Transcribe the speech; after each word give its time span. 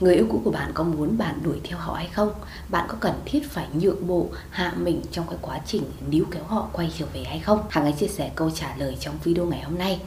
Người 0.00 0.14
yêu 0.14 0.26
cũ 0.30 0.40
của 0.44 0.50
bạn 0.50 0.70
có 0.74 0.84
muốn 0.84 1.18
bạn 1.18 1.34
đuổi 1.42 1.60
theo 1.64 1.78
họ 1.78 1.94
hay 1.94 2.08
không? 2.12 2.32
Bạn 2.68 2.86
có 2.88 2.96
cần 3.00 3.14
thiết 3.24 3.50
phải 3.50 3.66
nhượng 3.72 4.06
bộ, 4.06 4.26
hạ 4.50 4.72
mình 4.76 5.02
trong 5.10 5.26
cái 5.26 5.38
quá 5.42 5.60
trình 5.66 5.82
níu 6.10 6.24
kéo 6.30 6.44
họ 6.44 6.68
quay 6.72 6.92
trở 6.98 7.06
về 7.12 7.24
hay 7.24 7.38
không? 7.38 7.62
Hằng 7.70 7.84
ấy 7.84 7.92
chia 7.92 8.06
sẻ 8.06 8.30
câu 8.34 8.50
trả 8.50 8.76
lời 8.76 8.96
trong 9.00 9.14
video 9.24 9.46
ngày 9.46 9.62
hôm 9.62 9.78
nay. 9.78 10.00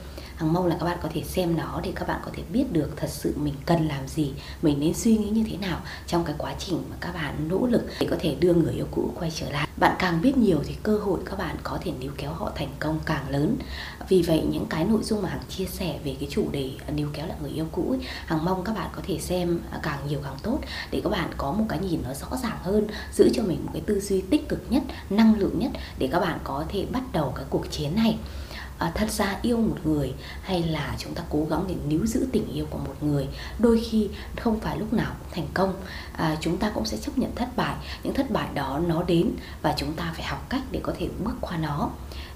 Hằng 0.43 0.53
mong 0.53 0.65
là 0.65 0.75
các 0.79 0.85
bạn 0.85 0.97
có 1.01 1.09
thể 1.13 1.23
xem 1.23 1.57
nó 1.57 1.81
để 1.83 1.91
các 1.95 2.07
bạn 2.07 2.21
có 2.25 2.31
thể 2.33 2.43
biết 2.53 2.71
được 2.71 2.89
thật 2.95 3.09
sự 3.09 3.33
mình 3.37 3.53
cần 3.65 3.87
làm 3.87 4.07
gì, 4.07 4.31
mình 4.62 4.79
nên 4.79 4.93
suy 4.93 5.17
nghĩ 5.17 5.29
như 5.29 5.43
thế 5.49 5.57
nào 5.57 5.79
trong 6.08 6.23
cái 6.23 6.35
quá 6.37 6.53
trình 6.59 6.83
mà 6.89 6.96
các 7.01 7.13
bạn 7.13 7.47
nỗ 7.49 7.67
lực 7.67 7.81
để 7.99 8.08
có 8.09 8.15
thể 8.19 8.35
đưa 8.39 8.53
người 8.53 8.73
yêu 8.73 8.87
cũ 8.91 9.12
quay 9.19 9.31
trở 9.35 9.49
lại. 9.49 9.67
Bạn 9.77 9.95
càng 9.99 10.21
biết 10.21 10.37
nhiều 10.37 10.59
thì 10.65 10.76
cơ 10.83 10.97
hội 10.97 11.19
các 11.26 11.40
bạn 11.40 11.55
có 11.63 11.77
thể 11.81 11.91
níu 11.99 12.12
kéo 12.17 12.33
họ 12.33 12.51
thành 12.55 12.69
công 12.79 12.99
càng 13.05 13.29
lớn. 13.29 13.58
Vì 14.09 14.21
vậy 14.21 14.44
những 14.49 14.65
cái 14.69 14.85
nội 14.85 15.03
dung 15.03 15.21
mà 15.21 15.29
Hằng 15.29 15.44
chia 15.49 15.65
sẻ 15.65 15.99
về 16.03 16.16
cái 16.20 16.30
chủ 16.31 16.52
đề 16.52 16.71
à, 16.88 16.91
níu 16.91 17.07
kéo 17.13 17.27
lại 17.27 17.38
người 17.41 17.52
yêu 17.52 17.66
cũ 17.71 17.85
ấy, 17.89 17.99
Hằng 18.25 18.45
mong 18.45 18.63
các 18.63 18.75
bạn 18.75 18.89
có 18.95 19.02
thể 19.07 19.20
xem 19.20 19.59
à, 19.71 19.80
càng 19.84 19.99
nhiều 20.07 20.20
càng 20.23 20.38
tốt 20.44 20.59
để 20.91 21.02
các 21.03 21.09
bạn 21.09 21.30
có 21.38 21.52
một 21.52 21.66
cái 21.70 21.80
nhìn 21.80 22.02
nó 22.04 22.13
rõ 22.13 22.38
ràng 22.44 22.57
hơn, 22.63 22.88
giữ 23.13 23.30
cho 23.34 23.44
mình 23.44 23.60
một 23.66 23.71
cái 23.73 23.82
tư 23.85 23.99
duy 23.99 24.21
tích 24.21 24.49
cực 24.49 24.62
nhất, 24.70 24.84
năng 25.10 25.40
lượng 25.40 25.60
nhất 25.60 25.71
để 25.98 26.10
các 26.12 26.20
bạn 26.20 26.40
có 26.44 26.66
thể 26.70 26.85
bắt 26.91 27.04
đầu 27.13 27.34
cái 27.35 27.46
cuộc 27.49 27.71
chiến 27.71 27.96
này 27.96 28.18
à, 28.77 28.91
thật 28.95 29.12
ra 29.12 29.40
yêu 29.41 29.58
một 29.58 29.77
người 29.84 30.13
hay 30.41 30.63
là 30.63 30.95
chúng 30.98 31.13
ta 31.13 31.23
cố 31.30 31.48
gắng 31.50 31.66
để 31.68 31.76
níu 31.88 32.05
giữ 32.05 32.27
tình 32.32 32.48
yêu 32.54 32.66
của 32.70 32.77
một 32.77 32.96
người 33.02 33.27
đôi 33.59 33.82
khi 33.90 34.09
không 34.40 34.59
phải 34.59 34.77
lúc 34.77 34.94
nào 34.94 35.12
cũng 35.20 35.32
thành 35.32 35.48
công. 35.54 35.73
À, 36.13 36.38
chúng 36.41 36.58
ta 36.58 36.72
cũng 36.76 36.86
sẽ 36.86 36.98
chấp 36.98 37.18
nhận 37.18 37.36
thất 37.36 37.55
bại 37.55 37.76
những 38.04 38.13
thất 38.13 38.32
bại 38.32 38.48
đó 38.54 38.80
nó 38.88 39.04
đến 39.04 39.32
và 39.62 39.73
chúng 39.77 39.94
ta 39.94 40.13
phải 40.16 40.26
học 40.26 40.46
cách 40.49 40.62
để 40.72 40.80
có 40.84 40.94
thể 40.99 41.09
bước 41.23 41.36
qua 41.41 41.58
nó. 41.58 41.90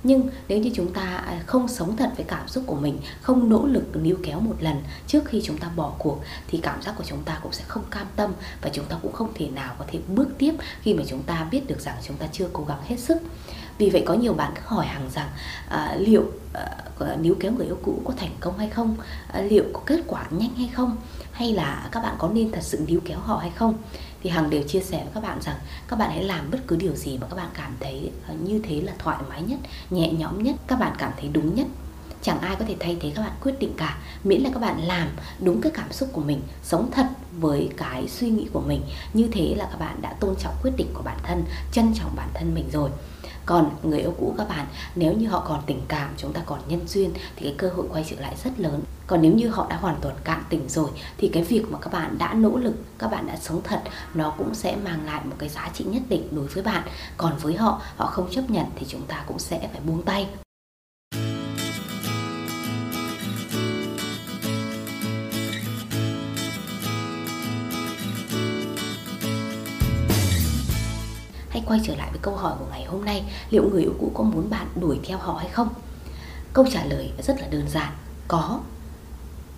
Nhưng 0.03 0.29
nếu 0.47 0.59
như 0.59 0.71
chúng 0.75 0.93
ta 0.93 1.01
à, 1.01 1.41
không 1.45 1.67
sống 1.67 1.97
thật 1.97 2.11
với 2.15 2.25
cảm 2.25 2.47
xúc 2.47 2.63
của 2.67 2.75
mình 2.75 2.99
không 3.21 3.49
nỗ 3.49 3.65
lực 3.65 3.95
níu 3.95 4.17
kéo 4.23 4.39
một 4.39 4.55
lần 4.59 4.81
trước 5.07 5.25
khi 5.25 5.41
chúng 5.45 5.57
ta 5.57 5.69
bỏ 5.75 5.93
cuộc 5.97 6.21
thì 6.47 6.59
cảm 6.63 6.81
giác 6.81 6.93
của 6.97 7.03
chúng 7.07 7.23
ta 7.23 7.39
cũng 7.43 7.53
sẽ 7.53 7.63
không 7.67 7.83
cam 7.91 8.07
tâm 8.15 8.33
và 8.61 8.69
chúng 8.73 8.85
ta 8.85 8.97
cũng 9.01 9.13
không 9.13 9.31
thể 9.35 9.49
nào 9.49 9.75
có 9.79 9.85
thể 9.87 9.99
bước 10.07 10.27
tiếp 10.37 10.53
khi 10.81 10.93
mà 10.93 11.03
chúng 11.07 11.23
ta 11.23 11.47
biết 11.51 11.67
được 11.67 11.79
rằng 11.79 11.95
chúng 12.07 12.17
ta 12.17 12.27
chưa 12.31 12.47
cố 12.53 12.65
gắng 12.65 12.81
hết 12.85 12.97
sức 12.99 13.17
vì 13.77 13.89
vậy 13.89 14.03
có 14.05 14.13
nhiều 14.13 14.33
bạn 14.33 14.51
cứ 14.55 14.61
hỏi 14.65 14.85
hàng 14.85 15.09
rằng 15.13 15.29
à, 15.69 15.95
liệu 15.99 16.31
à, 16.53 17.15
níu 17.21 17.35
kéo 17.39 17.51
người 17.51 17.65
yêu 17.65 17.77
cũ 17.83 18.01
có 18.05 18.13
thành 18.17 18.31
công 18.39 18.57
hay 18.57 18.69
không 18.69 18.95
à, 19.27 19.41
liệu 19.41 19.63
có 19.73 19.81
kết 19.85 20.01
quả 20.07 20.25
nhanh 20.29 20.55
hay 20.55 20.69
không 20.73 20.97
hay 21.31 21.53
là 21.53 21.89
các 21.91 22.03
bạn 22.03 22.15
có 22.17 22.29
nên 22.33 22.51
thật 22.51 22.63
sự 22.63 22.79
níu 22.87 22.99
kéo 23.05 23.19
họ 23.19 23.37
hay 23.37 23.51
không? 23.55 23.73
Thì 24.23 24.29
hằng 24.29 24.49
đều 24.49 24.63
chia 24.63 24.79
sẻ 24.79 24.97
với 25.03 25.13
các 25.13 25.23
bạn 25.23 25.41
rằng 25.41 25.55
các 25.87 25.99
bạn 25.99 26.09
hãy 26.09 26.23
làm 26.23 26.51
bất 26.51 26.59
cứ 26.67 26.75
điều 26.75 26.95
gì 26.95 27.17
mà 27.17 27.27
các 27.29 27.35
bạn 27.35 27.49
cảm 27.53 27.75
thấy 27.79 28.11
à, 28.27 28.33
như 28.43 28.61
thế 28.63 28.81
là 28.81 28.93
thoải 28.99 29.17
mái 29.29 29.41
nhất 29.41 29.59
nhẹ 29.89 30.11
nhõm 30.11 30.43
nhất 30.43 30.55
các 30.67 30.79
bạn 30.79 30.95
cảm 30.97 31.11
thấy 31.19 31.29
đúng 31.33 31.55
nhất. 31.55 31.67
Chẳng 32.21 32.39
ai 32.39 32.55
có 32.55 32.65
thể 32.67 32.75
thay 32.79 32.97
thế 33.01 33.11
các 33.15 33.21
bạn 33.21 33.31
quyết 33.43 33.59
định 33.59 33.73
cả 33.77 33.97
miễn 34.23 34.41
là 34.41 34.49
các 34.53 34.59
bạn 34.59 34.81
làm 34.87 35.07
đúng 35.39 35.61
cái 35.61 35.71
cảm 35.75 35.91
xúc 35.91 36.09
của 36.13 36.21
mình 36.21 36.41
sống 36.63 36.91
thật 36.91 37.05
với 37.39 37.69
cái 37.77 38.07
suy 38.07 38.29
nghĩ 38.29 38.47
của 38.53 38.61
mình. 38.61 38.81
Như 39.13 39.29
thế 39.31 39.55
là 39.57 39.67
các 39.71 39.79
bạn 39.79 40.01
đã 40.01 40.13
tôn 40.13 40.35
trọng 40.35 40.53
quyết 40.63 40.71
định 40.77 40.87
của 40.93 41.01
bản 41.03 41.17
thân 41.23 41.43
trân 41.71 41.93
trọng 41.93 42.15
bản 42.15 42.29
thân 42.33 42.55
mình 42.55 42.69
rồi 42.73 42.89
còn 43.47 43.69
người 43.83 43.99
yêu 43.99 44.13
cũ 44.19 44.35
các 44.37 44.49
bạn, 44.49 44.67
nếu 44.95 45.13
như 45.13 45.27
họ 45.27 45.45
còn 45.47 45.61
tình 45.65 45.81
cảm, 45.87 46.09
chúng 46.17 46.33
ta 46.33 46.41
còn 46.45 46.59
nhân 46.67 46.87
duyên, 46.87 47.11
thì 47.35 47.43
cái 47.43 47.55
cơ 47.57 47.69
hội 47.69 47.85
quay 47.91 48.05
trở 48.09 48.15
lại 48.19 48.35
rất 48.43 48.59
lớn. 48.59 48.81
Còn 49.07 49.21
nếu 49.21 49.33
như 49.33 49.49
họ 49.49 49.67
đã 49.69 49.77
hoàn 49.77 49.95
toàn 50.01 50.15
cạn 50.23 50.43
tình 50.49 50.69
rồi, 50.69 50.89
thì 51.17 51.27
cái 51.27 51.43
việc 51.43 51.63
mà 51.69 51.79
các 51.81 51.93
bạn 51.93 52.17
đã 52.17 52.33
nỗ 52.33 52.57
lực, 52.57 52.75
các 52.99 53.11
bạn 53.11 53.27
đã 53.27 53.37
sống 53.41 53.61
thật, 53.63 53.81
nó 54.13 54.33
cũng 54.37 54.55
sẽ 54.55 54.75
mang 54.75 55.05
lại 55.05 55.21
một 55.25 55.35
cái 55.39 55.49
giá 55.49 55.69
trị 55.73 55.83
nhất 55.83 56.03
định 56.09 56.27
đối 56.31 56.47
với 56.47 56.63
bạn. 56.63 56.83
Còn 57.17 57.37
với 57.41 57.55
họ 57.55 57.81
họ 57.97 58.05
không 58.05 58.31
chấp 58.31 58.49
nhận 58.49 58.65
thì 58.75 58.85
chúng 58.89 59.05
ta 59.07 59.23
cũng 59.27 59.39
sẽ 59.39 59.59
phải 59.59 59.81
buông 59.85 60.01
tay. 60.01 60.27
Quay 71.67 71.79
trở 71.83 71.95
lại 71.95 72.07
với 72.11 72.19
câu 72.21 72.35
hỏi 72.35 72.53
của 72.59 72.65
ngày 72.71 72.85
hôm 72.85 73.05
nay, 73.05 73.23
liệu 73.49 73.69
người 73.69 73.81
yêu 73.81 73.93
cũ 73.99 74.11
có 74.13 74.23
muốn 74.23 74.49
bạn 74.49 74.67
đuổi 74.75 74.99
theo 75.03 75.17
họ 75.17 75.33
hay 75.33 75.49
không? 75.49 75.69
Câu 76.53 76.65
trả 76.71 76.85
lời 76.85 77.11
rất 77.23 77.41
là 77.41 77.47
đơn 77.47 77.69
giản, 77.69 77.93
có. 78.27 78.59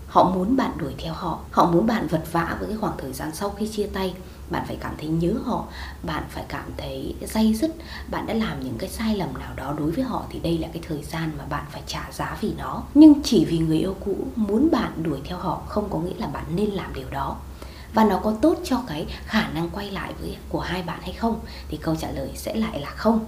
Họ 0.07 0.31
muốn 0.35 0.57
bạn 0.57 0.71
đuổi 0.77 0.93
theo 0.97 1.13
họ 1.13 1.39
họ 1.51 1.71
muốn 1.71 1.87
bạn 1.87 2.07
vật 2.07 2.23
vã 2.31 2.55
với 2.59 2.67
cái 2.67 2.77
khoảng 2.77 2.97
thời 2.97 3.13
gian 3.13 3.35
sau 3.35 3.49
khi 3.49 3.67
chia 3.67 3.87
tay. 3.93 4.13
Bạn 4.49 4.63
phải 4.67 4.77
cảm 4.81 4.93
thấy 4.97 5.07
nhớ 5.07 5.33
họ, 5.45 5.65
bạn 6.03 6.23
phải 6.29 6.43
cảm 6.47 6.65
thấy 6.77 7.15
dây 7.33 7.53
dứt, 7.53 7.71
bạn 8.11 8.27
đã 8.27 8.33
làm 8.33 8.63
những 8.63 8.77
cái 8.77 8.89
sai 8.89 9.15
lầm 9.15 9.33
nào 9.39 9.53
đó 9.55 9.73
đối 9.77 9.91
với 9.91 10.03
họ 10.03 10.23
thì 10.29 10.39
đây 10.39 10.57
là 10.57 10.67
cái 10.73 10.81
thời 10.87 11.03
gian 11.03 11.31
mà 11.37 11.45
bạn 11.45 11.65
phải 11.71 11.81
trả 11.87 12.11
giá 12.11 12.37
vì 12.41 12.53
nó. 12.57 12.83
Nhưng 12.93 13.13
chỉ 13.23 13.45
vì 13.45 13.59
người 13.59 13.77
yêu 13.77 13.95
cũ 14.05 14.15
muốn 14.35 14.69
bạn 14.71 15.03
đuổi 15.03 15.19
theo 15.23 15.37
họ 15.37 15.61
không 15.67 15.89
có 15.89 15.99
nghĩa 15.99 16.17
là 16.17 16.27
bạn 16.27 16.45
nên 16.55 16.69
làm 16.69 16.93
điều 16.93 17.09
đó 17.09 17.35
và 17.93 18.03
nó 18.03 18.19
có 18.23 18.33
tốt 18.41 18.57
cho 18.63 18.81
cái 18.87 19.05
khả 19.25 19.47
năng 19.47 19.69
quay 19.69 19.91
lại 19.91 20.13
với, 20.19 20.37
của 20.49 20.59
hai 20.59 20.81
bạn 20.81 20.99
hay 21.01 21.13
không? 21.13 21.39
Thì 21.69 21.77
câu 21.77 21.95
trả 21.95 22.11
lời 22.11 22.29
sẽ 22.35 22.55
lại 22.55 22.79
là 22.79 22.89
không 22.89 23.25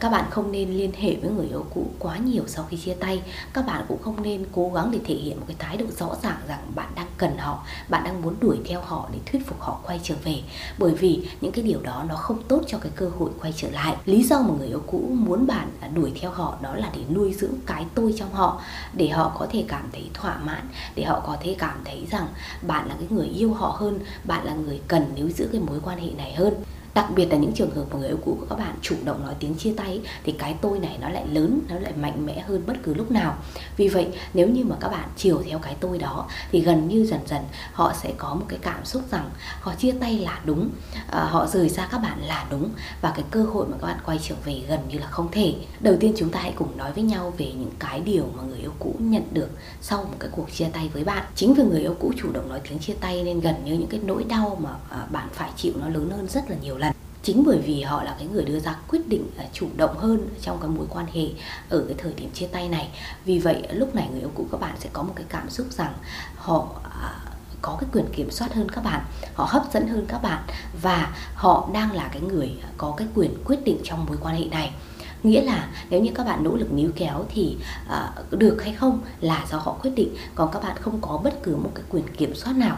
các 0.00 0.08
bạn 0.08 0.24
không 0.30 0.52
nên 0.52 0.70
liên 0.70 0.92
hệ 0.92 1.16
với 1.16 1.30
người 1.30 1.46
yêu 1.46 1.64
cũ 1.74 1.86
quá 1.98 2.16
nhiều 2.16 2.42
sau 2.46 2.64
khi 2.70 2.76
chia 2.76 2.94
tay. 2.94 3.22
Các 3.52 3.66
bạn 3.66 3.84
cũng 3.88 4.02
không 4.02 4.22
nên 4.22 4.44
cố 4.52 4.70
gắng 4.74 4.90
để 4.90 4.98
thể 5.04 5.14
hiện 5.14 5.40
một 5.40 5.44
cái 5.46 5.56
thái 5.58 5.76
độ 5.76 5.86
rõ 5.98 6.16
ràng 6.22 6.38
rằng 6.48 6.60
bạn 6.74 6.92
đang 6.94 7.06
cần 7.18 7.38
họ, 7.38 7.64
bạn 7.88 8.04
đang 8.04 8.22
muốn 8.22 8.34
đuổi 8.40 8.58
theo 8.64 8.80
họ 8.80 9.08
để 9.12 9.18
thuyết 9.26 9.46
phục 9.46 9.60
họ 9.60 9.80
quay 9.86 10.00
trở 10.02 10.14
về. 10.24 10.42
Bởi 10.78 10.94
vì 10.94 11.28
những 11.40 11.52
cái 11.52 11.64
điều 11.64 11.80
đó 11.82 12.04
nó 12.08 12.14
không 12.14 12.42
tốt 12.42 12.62
cho 12.66 12.78
cái 12.78 12.92
cơ 12.96 13.08
hội 13.18 13.30
quay 13.40 13.52
trở 13.56 13.70
lại. 13.70 13.96
Lý 14.04 14.22
do 14.22 14.42
mà 14.42 14.54
người 14.58 14.68
yêu 14.68 14.82
cũ 14.86 15.08
muốn 15.12 15.46
bạn 15.46 15.70
à, 15.80 15.88
đuổi 15.88 16.12
theo 16.20 16.30
họ 16.30 16.58
đó 16.62 16.74
là 16.74 16.90
để 16.96 17.02
nuôi 17.14 17.34
dưỡng 17.34 17.54
cái 17.66 17.86
tôi 17.94 18.14
trong 18.18 18.32
họ, 18.32 18.62
để 18.92 19.08
họ 19.08 19.32
có 19.38 19.46
thể 19.50 19.64
cảm 19.68 19.88
thấy 19.92 20.10
thỏa 20.14 20.38
mãn, 20.38 20.68
để 20.94 21.04
họ 21.04 21.22
có 21.26 21.36
thể 21.40 21.56
cảm 21.58 21.80
thấy 21.84 22.06
rằng 22.10 22.26
bạn 22.62 22.88
là 22.88 22.94
cái 22.98 23.08
người 23.10 23.26
yêu 23.26 23.54
họ 23.54 23.76
hơn, 23.78 23.98
bạn 24.24 24.44
là 24.44 24.54
người 24.54 24.80
cần 24.88 25.04
níu 25.14 25.30
giữ 25.30 25.48
cái 25.52 25.60
mối 25.60 25.80
quan 25.84 25.98
hệ 25.98 26.10
này 26.10 26.34
hơn 26.34 26.54
đặc 26.96 27.06
biệt 27.14 27.26
là 27.30 27.36
những 27.36 27.52
trường 27.52 27.70
hợp 27.70 27.84
mà 27.92 27.98
người 27.98 28.08
yêu 28.08 28.18
cũ 28.24 28.36
của 28.40 28.46
các 28.50 28.58
bạn 28.58 28.74
chủ 28.82 28.96
động 29.04 29.24
nói 29.24 29.34
tiếng 29.38 29.54
chia 29.54 29.72
tay, 29.76 30.00
thì 30.24 30.32
cái 30.32 30.54
tôi 30.60 30.78
này 30.78 30.98
nó 31.00 31.08
lại 31.08 31.26
lớn, 31.26 31.60
nó 31.68 31.78
lại 31.78 31.92
mạnh 32.00 32.26
mẽ 32.26 32.40
hơn 32.40 32.62
bất 32.66 32.76
cứ 32.82 32.94
lúc 32.94 33.10
nào. 33.10 33.36
Vì 33.76 33.88
vậy, 33.88 34.08
nếu 34.34 34.48
như 34.48 34.64
mà 34.64 34.76
các 34.80 34.88
bạn 34.88 35.08
chiều 35.16 35.42
theo 35.46 35.58
cái 35.58 35.76
tôi 35.80 35.98
đó, 35.98 36.26
thì 36.52 36.60
gần 36.60 36.88
như 36.88 37.06
dần 37.06 37.20
dần 37.26 37.42
họ 37.72 37.92
sẽ 38.02 38.12
có 38.16 38.34
một 38.34 38.44
cái 38.48 38.58
cảm 38.62 38.84
xúc 38.84 39.02
rằng 39.10 39.30
họ 39.60 39.74
chia 39.74 39.92
tay 39.92 40.18
là 40.18 40.40
đúng 40.44 40.70
à, 41.10 41.24
họ 41.24 41.46
rời 41.46 41.68
xa 41.68 41.88
các 41.90 41.98
bạn 41.98 42.18
là 42.26 42.46
đúng, 42.50 42.70
và 43.00 43.12
cái 43.16 43.24
cơ 43.30 43.42
hội 43.42 43.66
mà 43.68 43.76
các 43.80 43.86
bạn 43.86 43.98
quay 44.06 44.18
trở 44.22 44.34
về 44.44 44.60
gần 44.68 44.80
như 44.88 44.98
là 44.98 45.06
không 45.06 45.28
thể. 45.32 45.54
Đầu 45.80 45.96
tiên 46.00 46.14
chúng 46.16 46.30
ta 46.30 46.40
hãy 46.40 46.52
cùng 46.56 46.76
nói 46.76 46.92
với 46.92 47.04
nhau 47.04 47.32
về 47.38 47.52
những 47.52 47.72
cái 47.78 48.00
điều 48.00 48.24
mà 48.36 48.42
người 48.42 48.58
yêu 48.58 48.72
cũ 48.78 48.94
nhận 48.98 49.22
được 49.32 49.50
sau 49.80 50.02
một 50.02 50.16
cái 50.18 50.30
cuộc 50.32 50.52
chia 50.52 50.68
tay 50.72 50.90
với 50.92 51.04
bạn. 51.04 51.24
Chính 51.34 51.54
vì 51.54 51.62
người 51.62 51.80
yêu 51.80 51.94
cũ 52.00 52.12
chủ 52.16 52.32
động 52.32 52.48
nói 52.48 52.60
tiếng 52.68 52.78
chia 52.78 52.94
tay 53.00 53.22
nên 53.24 53.40
gần 53.40 53.54
như 53.64 53.72
những 53.72 53.88
cái 53.88 54.00
nỗi 54.04 54.24
đau 54.24 54.58
mà 54.62 54.70
à, 54.90 55.06
bạn 55.10 55.28
phải 55.32 55.50
chịu 55.56 55.72
nó 55.80 55.88
lớn 55.88 56.10
hơn 56.10 56.28
rất 56.28 56.50
là 56.50 56.56
nhiều 56.62 56.78
lần 56.78 56.85
chính 57.26 57.44
bởi 57.46 57.58
vì 57.58 57.82
họ 57.82 58.02
là 58.02 58.14
cái 58.18 58.28
người 58.28 58.44
đưa 58.44 58.60
ra 58.60 58.76
quyết 58.88 59.08
định 59.08 59.30
chủ 59.52 59.66
động 59.76 59.98
hơn 59.98 60.28
trong 60.42 60.58
cái 60.60 60.70
mối 60.70 60.86
quan 60.90 61.06
hệ 61.06 61.26
ở 61.68 61.84
cái 61.88 61.94
thời 61.98 62.12
điểm 62.12 62.30
chia 62.34 62.46
tay 62.46 62.68
này. 62.68 62.88
Vì 63.24 63.38
vậy 63.38 63.62
lúc 63.72 63.94
này 63.94 64.08
người 64.10 64.20
yêu 64.20 64.30
cũ 64.34 64.46
các 64.52 64.60
bạn 64.60 64.76
sẽ 64.78 64.88
có 64.92 65.02
một 65.02 65.12
cái 65.16 65.26
cảm 65.28 65.50
xúc 65.50 65.66
rằng 65.70 65.92
họ 66.36 66.68
à, 66.84 67.18
có 67.62 67.76
cái 67.80 67.90
quyền 67.92 68.04
kiểm 68.12 68.30
soát 68.30 68.54
hơn 68.54 68.68
các 68.68 68.84
bạn 68.84 69.00
họ 69.34 69.44
hấp 69.50 69.62
dẫn 69.72 69.88
hơn 69.88 70.06
các 70.08 70.22
bạn 70.22 70.42
và 70.82 71.14
họ 71.34 71.68
đang 71.72 71.92
là 71.92 72.08
cái 72.12 72.22
người 72.22 72.50
có 72.76 72.94
cái 72.96 73.08
quyền 73.14 73.34
quyết 73.44 73.64
định 73.64 73.78
trong 73.84 74.06
mối 74.06 74.16
quan 74.22 74.36
hệ 74.36 74.44
này. 74.44 74.74
Nghĩa 75.22 75.42
là 75.42 75.68
nếu 75.90 76.00
như 76.00 76.10
các 76.14 76.26
bạn 76.26 76.44
nỗ 76.44 76.56
lực 76.56 76.72
níu 76.72 76.90
kéo 76.96 77.24
thì 77.28 77.56
uh, 77.86 78.38
được 78.38 78.62
hay 78.62 78.72
không 78.72 79.00
là 79.20 79.44
do 79.50 79.58
họ 79.58 79.72
quyết 79.72 79.92
định 79.94 80.16
còn 80.34 80.50
các 80.52 80.62
bạn 80.62 80.76
không 80.80 80.98
có 81.00 81.20
bất 81.24 81.42
cứ 81.42 81.56
một 81.56 81.70
cái 81.74 81.84
quyền 81.88 82.04
kiểm 82.16 82.34
soát 82.34 82.56
nào 82.56 82.76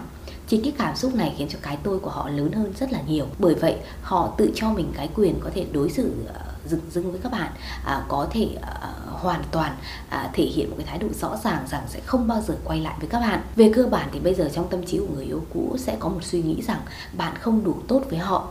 chính 0.48 0.62
cái 0.62 0.72
cảm 0.78 0.96
xúc 0.96 1.14
này 1.14 1.34
khiến 1.38 1.48
cho 1.48 1.58
cái 1.62 1.78
tôi 1.82 1.98
của 1.98 2.10
họ 2.10 2.28
lớn 2.28 2.52
hơn 2.52 2.72
rất 2.80 2.92
là 2.92 3.00
nhiều. 3.06 3.26
Bởi 3.38 3.54
vậy 3.54 3.76
họ 4.02 4.34
tự 4.38 4.50
cho 4.54 4.70
mình 4.70 4.92
cái 4.96 5.08
quyền 5.14 5.40
có 5.40 5.50
thể 5.54 5.66
đối 5.72 5.90
xử 5.90 6.12
ờ, 6.34 6.40
dừng 6.66 6.80
dưng 6.90 7.10
với 7.10 7.20
các 7.20 7.32
bạn 7.32 7.52
à, 7.84 8.04
có 8.08 8.28
thể 8.30 8.48
à, 8.62 8.92
hoàn 9.06 9.42
toàn 9.50 9.76
à, 10.08 10.30
thể 10.32 10.44
hiện 10.44 10.70
một 10.70 10.76
cái 10.78 10.86
thái 10.86 10.98
độ 10.98 11.08
rõ 11.20 11.36
ràng 11.44 11.66
rằng 11.70 11.82
sẽ 11.88 12.00
không 12.00 12.28
bao 12.28 12.40
giờ 12.40 12.56
quay 12.64 12.80
lại 12.80 12.94
với 13.00 13.08
các 13.08 13.20
bạn. 13.20 13.40
Về 13.56 13.72
cơ 13.74 13.86
bản 13.86 14.08
thì 14.12 14.18
bây 14.20 14.34
giờ 14.34 14.50
trong 14.54 14.68
tâm 14.68 14.86
trí 14.86 14.98
của 14.98 15.14
người 15.14 15.24
yêu 15.24 15.42
cũ 15.54 15.76
sẽ 15.78 15.96
có 15.98 16.08
một 16.08 16.22
suy 16.22 16.42
nghĩ 16.42 16.62
rằng 16.62 16.80
bạn 17.12 17.34
không 17.40 17.64
đủ 17.64 17.74
tốt 17.88 18.02
với 18.10 18.18
họ 18.18 18.48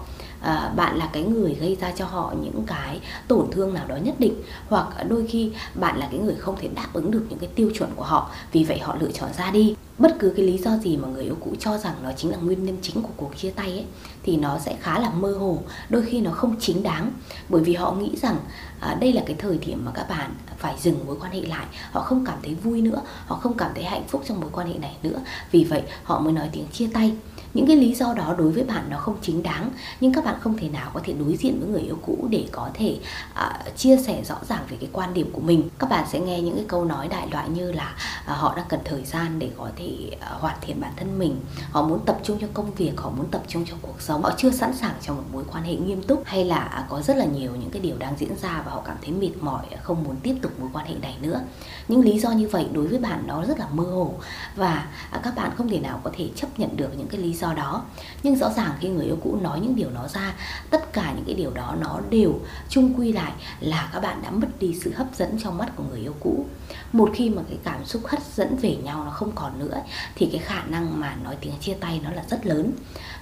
à, 0.48 0.72
bạn 0.76 0.98
là 0.98 1.10
cái 1.14 1.24
người 1.24 1.54
gây 1.54 1.78
ra 1.82 1.92
cho 1.96 2.06
họ 2.06 2.34
những 2.42 2.64
cái 2.68 3.00
tổn 3.28 3.48
thương 3.52 3.74
nào 3.74 3.88
đó 3.88 3.96
nhất 3.96 4.16
định 4.20 4.34
hoặc 4.70 4.88
đôi 5.10 5.28
khi 5.28 5.52
bạn 5.76 6.00
là 6.00 6.08
cái 6.12 6.20
người 6.20 6.36
không 6.36 6.56
thể 6.60 6.68
đáp 6.68 6.88
ứng 6.94 7.12
được 7.12 7.26
những 7.30 7.40
cái 7.40 7.50
tiêu 7.56 7.72
chuẩn 7.74 7.90
của 7.96 8.04
họ 8.04 8.30
vì 8.52 8.64
vậy 8.64 8.80
họ 8.80 8.96
lựa 9.00 9.12
chọn 9.12 9.30
ra 9.38 9.52
đi. 9.52 9.76
Bất 9.98 10.16
cứ 10.20 10.34
cái 10.38 10.46
lý 10.46 10.58
do 10.58 10.78
gì 10.78 10.98
mà 10.98 11.08
người 11.08 11.24
yêu 11.24 11.38
cũ 11.40 11.54
cho 11.60 11.78
rằng 11.78 11.94
nó 12.04 12.12
chính 12.18 12.32
là 12.32 12.38
nguyên 12.38 12.66
nhân 12.66 12.78
chính 12.82 13.02
của 13.02 13.10
cuộc 13.18 13.38
chia 13.38 13.52
tay 13.52 13.72
ấy 13.72 13.86
thì 14.24 14.38
nó 14.38 14.60
sẽ 14.60 14.76
khá 14.82 15.00
là 15.00 15.10
mơ 15.10 15.32
hồ 15.40 15.60
đôi 15.90 16.02
khi 16.02 16.22
nó 16.22 16.32
không 16.32 16.56
chính 16.60 16.84
đáng. 16.84 17.12
Bởi 17.50 17.62
vì 17.62 17.74
họ 17.74 17.92
nghĩ 17.92 18.16
rằng 18.22 18.38
à, 18.80 18.98
đây 19.00 19.14
là 19.14 19.22
cái 19.26 19.36
thời 19.40 19.58
điểm 19.58 19.86
mà 19.86 19.92
các 19.96 20.10
bạn 20.10 20.32
phải 20.58 20.76
dừng 20.80 21.06
mối 21.08 21.18
quan 21.20 21.32
hệ 21.32 21.42
lại 21.42 21.66
họ 21.92 22.02
không 22.02 22.26
cảm 22.26 22.38
thấy 22.44 22.56
vui 22.56 22.82
nữa 22.82 23.02
họ 23.26 23.36
không 23.36 23.58
cảm 23.58 23.72
thấy 23.76 23.84
hạnh 23.84 24.04
phúc 24.08 24.24
trong 24.28 24.42
mối 24.42 24.50
quan 24.54 24.68
hệ 24.68 24.80
này 24.80 24.98
nữa. 25.04 25.20
Vì 25.52 25.64
vậy 25.64 25.82
họ 26.04 26.20
mới 26.20 26.34
nói 26.34 26.50
tiếng 26.52 26.68
chia 26.72 26.88
tay 26.94 27.14
những 27.58 27.68
cái 27.68 27.76
lý 27.76 27.96
do 27.96 28.14
đó 28.14 28.36
đối 28.38 28.52
với 28.52 28.64
bạn 28.64 28.86
nó 28.90 28.98
không 28.98 29.16
chính 29.22 29.44
đáng 29.44 29.70
nhưng 30.00 30.14
các 30.14 30.26
bạn 30.26 30.36
không 30.40 30.58
thể 30.58 30.70
nào 30.70 30.92
có 30.94 31.00
thể 31.04 31.14
đối 31.14 31.36
diện 31.36 31.60
với 31.60 31.70
người 31.70 31.82
yêu 31.82 31.98
cũ 32.06 32.28
để 32.30 32.46
có 32.52 32.70
thể 32.74 33.00
uh, 33.32 33.78
chia 33.78 33.98
sẻ 33.98 34.24
rõ 34.24 34.36
ràng 34.50 34.64
về 34.70 34.78
cái 34.80 34.90
quan 34.94 35.14
điểm 35.14 35.30
của 35.34 35.42
mình. 35.42 35.70
Các 35.80 35.90
bạn 35.90 36.06
sẽ 36.12 36.20
nghe 36.20 36.42
những 36.42 36.56
cái 36.56 36.66
câu 36.68 36.86
nói 36.86 37.08
đại 37.08 37.28
loại 37.32 37.50
như 37.50 37.72
là 37.72 37.96
uh, 38.32 38.38
họ 38.38 38.54
đang 38.56 38.66
cần 38.70 38.80
thời 38.86 39.04
gian 39.04 39.40
để 39.40 39.52
có 39.58 39.70
thể 39.76 40.10
uh, 40.14 40.42
hoàn 40.42 40.58
thiện 40.62 40.82
bản 40.82 40.92
thân 40.96 41.20
mình. 41.20 41.36
Họ 41.72 41.82
muốn 41.82 42.00
tập 42.06 42.20
trung 42.24 42.38
cho 42.42 42.48
công 42.54 42.74
việc 42.74 42.92
họ 42.98 43.10
muốn 43.10 43.28
tập 43.32 43.44
trung 43.48 43.66
cho 43.66 43.76
cuộc 43.82 44.02
sống. 44.02 44.24
Họ 44.24 44.32
chưa 44.38 44.52
sẵn 44.52 44.76
sàng 44.76 44.94
cho 45.02 45.14
một 45.14 45.24
mối 45.32 45.44
quan 45.52 45.64
hệ 45.64 45.76
nghiêm 45.76 46.04
túc 46.04 46.24
hay 46.26 46.46
là 46.46 46.86
có 46.90 47.02
rất 47.02 47.18
là 47.18 47.26
nhiều 47.26 47.52
những 47.56 47.70
cái 47.70 47.82
điều 47.82 47.98
đang 47.98 48.14
diễn 48.18 48.38
ra 48.42 48.62
và 48.66 48.72
họ 48.72 48.82
cảm 48.86 48.98
thấy 49.02 49.12
mệt 49.12 49.32
mỏi 49.42 49.66
không 49.84 50.04
muốn 50.04 50.16
tiếp 50.24 50.36
tục 50.42 50.52
mối 50.60 50.70
quan 50.74 50.86
hệ 50.86 50.96
này 51.02 51.16
nữa. 51.22 51.42
Những 51.88 52.02
lý 52.02 52.20
do 52.20 52.32
như 52.32 52.48
vậy 52.48 52.68
đối 52.74 52.88
với 52.88 53.00
bạn 53.00 53.24
nó 53.28 53.46
rất 53.46 53.60
là 53.60 53.68
mơ 53.72 53.84
hồ 53.84 54.14
và 54.56 54.88
các 55.24 55.36
bạn 55.36 55.52
không 55.58 55.70
thể 55.70 55.80
nào 55.80 56.02
có 56.04 56.12
thể 56.18 56.30
chấp 56.36 56.60
nhận 56.60 56.78
được 56.78 56.90
những 56.98 57.08
cái 57.08 57.22
lý 57.22 57.34
do 57.34 57.47
đó. 57.54 57.86
Nhưng 58.24 58.36
rõ 58.36 58.50
ràng 58.50 58.72
khi 58.80 58.90
người 58.90 59.06
yêu 59.06 59.18
cũ 59.24 59.38
nói 59.42 59.60
những 59.60 59.76
điều 59.76 59.90
đó 59.90 60.08
ra, 60.14 60.34
tất 60.70 60.94
cả 60.94 61.14
những 61.16 61.26
cái 61.26 61.36
điều 61.36 61.52
đó 61.52 61.76
nó 61.80 62.00
đều 62.10 62.40
chung 62.70 62.94
quy 62.98 63.12
lại 63.12 63.32
là 63.60 63.90
các 63.94 64.00
bạn 64.00 64.22
đã 64.22 64.30
mất 64.32 64.48
đi 64.60 64.80
sự 64.82 64.94
hấp 64.96 65.08
dẫn 65.16 65.38
trong 65.44 65.58
mắt 65.58 65.76
của 65.76 65.84
người 65.90 66.00
yêu 66.00 66.14
cũ 66.20 66.46
một 66.94 67.10
khi 67.14 67.30
mà 67.30 67.42
cái 67.50 67.58
cảm 67.64 67.86
xúc 67.86 68.02
hấp 68.06 68.20
dẫn 68.36 68.58
về 68.62 68.76
nhau 68.76 69.04
nó 69.06 69.12
không 69.12 69.32
còn 69.36 69.60
nữa 69.60 69.78
thì 70.16 70.30
cái 70.32 70.42
khả 70.42 70.64
năng 70.64 71.00
mà 71.00 71.16
nói 71.24 71.36
tiếng 71.42 71.54
chia 71.60 71.74
tay 71.74 72.02
nó 72.04 72.12
là 72.12 72.24
rất 72.30 72.46
lớn. 72.46 72.72